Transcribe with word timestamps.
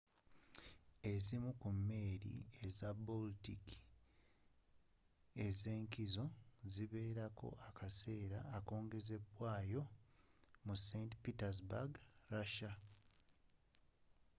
ezimu 1.11 1.51
ku 1.61 1.69
meeri 1.87 2.35
za 2.77 2.89
baltic 3.05 3.65
ez'enkizo 5.47 6.25
ziberako 6.73 7.47
akaseera 7.67 8.39
akongezedwayo 8.57 9.81
mu 10.65 10.73
st 10.87 11.09
petersburg 11.23 11.91
russia 12.33 12.71